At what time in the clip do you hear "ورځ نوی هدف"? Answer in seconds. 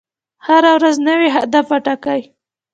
0.77-1.65